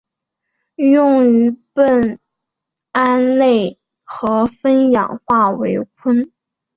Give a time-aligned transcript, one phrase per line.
[0.77, 2.17] 用于将苯
[2.93, 6.31] 胺类和酚氧化为醌。